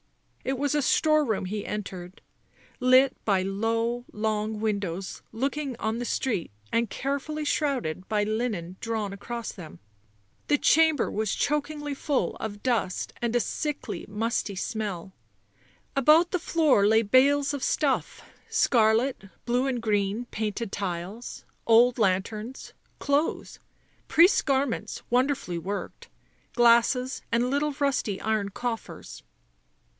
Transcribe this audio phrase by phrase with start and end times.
[0.43, 2.23] It was a store room he entered—
[2.79, 8.75] lit by low long windows look ing on the street and carefully shrouded by linen
[8.79, 9.79] drawn across them;
[10.47, 15.13] the chamber was chokingly full of dust and a sickly musty smell.
[15.95, 22.73] About the floor lay bales of stuff, scarlet, blue and green, painted tiles, old lanterns,
[22.97, 23.59] clothes,
[24.07, 26.09] priests' garments, wonderfully worked,
[26.55, 29.21] glasses and little rusty iron coffers.